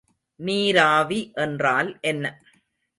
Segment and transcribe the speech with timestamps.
[0.39, 2.25] நீராவி என்றால் என்ன?